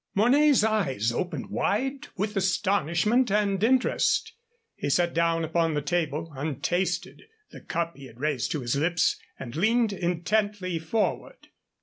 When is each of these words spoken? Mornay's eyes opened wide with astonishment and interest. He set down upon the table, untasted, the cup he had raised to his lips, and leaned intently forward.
Mornay's 0.15 0.63
eyes 0.63 1.11
opened 1.11 1.51
wide 1.51 2.07
with 2.17 2.35
astonishment 2.35 3.29
and 3.31 3.63
interest. 3.63 4.33
He 4.75 4.89
set 4.89 5.13
down 5.13 5.43
upon 5.45 5.75
the 5.75 5.81
table, 5.83 6.33
untasted, 6.35 7.21
the 7.51 7.61
cup 7.61 7.95
he 7.97 8.07
had 8.07 8.19
raised 8.19 8.51
to 8.53 8.61
his 8.61 8.75
lips, 8.75 9.19
and 9.37 9.55
leaned 9.55 9.93
intently 9.93 10.79
forward. 10.79 11.49